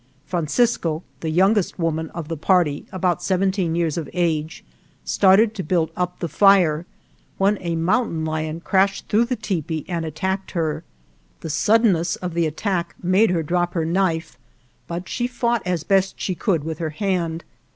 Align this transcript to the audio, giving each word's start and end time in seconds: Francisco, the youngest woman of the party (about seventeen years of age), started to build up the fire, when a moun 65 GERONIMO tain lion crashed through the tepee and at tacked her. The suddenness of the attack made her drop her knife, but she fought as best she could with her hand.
Francisco, 0.25 1.03
the 1.19 1.29
youngest 1.29 1.77
woman 1.77 2.09
of 2.15 2.27
the 2.27 2.35
party 2.35 2.87
(about 2.91 3.21
seventeen 3.21 3.75
years 3.75 3.97
of 3.99 4.09
age), 4.13 4.63
started 5.05 5.53
to 5.53 5.61
build 5.61 5.91
up 5.95 6.17
the 6.17 6.27
fire, 6.27 6.87
when 7.37 7.55
a 7.61 7.75
moun 7.75 8.05
65 8.05 8.05
GERONIMO 8.05 8.07
tain 8.07 8.25
lion 8.25 8.59
crashed 8.61 9.07
through 9.07 9.25
the 9.25 9.35
tepee 9.35 9.85
and 9.87 10.03
at 10.03 10.15
tacked 10.15 10.51
her. 10.57 10.83
The 11.41 11.51
suddenness 11.51 12.15
of 12.15 12.33
the 12.33 12.47
attack 12.47 12.95
made 13.03 13.29
her 13.29 13.43
drop 13.43 13.75
her 13.75 13.85
knife, 13.85 14.39
but 14.87 15.07
she 15.07 15.27
fought 15.27 15.61
as 15.67 15.83
best 15.83 16.19
she 16.19 16.33
could 16.33 16.63
with 16.63 16.79
her 16.79 16.89
hand. 16.89 17.43